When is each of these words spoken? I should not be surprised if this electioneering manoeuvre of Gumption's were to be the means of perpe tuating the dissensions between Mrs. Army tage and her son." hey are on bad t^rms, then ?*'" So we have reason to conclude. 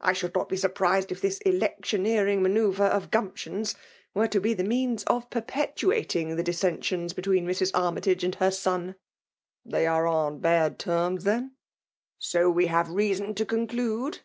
I 0.00 0.12
should 0.12 0.36
not 0.36 0.48
be 0.48 0.56
surprised 0.56 1.10
if 1.10 1.20
this 1.20 1.38
electioneering 1.40 2.40
manoeuvre 2.44 2.84
of 2.86 3.10
Gumption's 3.10 3.74
were 4.14 4.28
to 4.28 4.40
be 4.40 4.54
the 4.54 4.62
means 4.62 5.02
of 5.08 5.28
perpe 5.30 5.74
tuating 5.76 6.36
the 6.36 6.44
dissensions 6.44 7.12
between 7.12 7.44
Mrs. 7.44 7.72
Army 7.74 8.02
tage 8.02 8.22
and 8.22 8.36
her 8.36 8.52
son." 8.52 8.94
hey 9.68 9.84
are 9.84 10.06
on 10.06 10.38
bad 10.38 10.78
t^rms, 10.78 11.24
then 11.24 11.56
?*'" 11.24 11.56
So 12.18 12.48
we 12.48 12.66
have 12.66 12.90
reason 12.92 13.34
to 13.34 13.44
conclude. 13.44 14.20